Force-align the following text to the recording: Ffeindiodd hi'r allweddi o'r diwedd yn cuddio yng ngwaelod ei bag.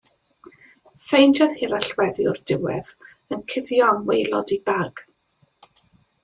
Ffeindiodd 1.07 1.53
hi'r 1.59 1.75
allweddi 1.79 2.25
o'r 2.31 2.39
diwedd 2.53 2.89
yn 3.37 3.45
cuddio 3.53 3.91
yng 3.93 4.01
ngwaelod 4.07 4.55
ei 4.57 4.59
bag. 4.71 5.05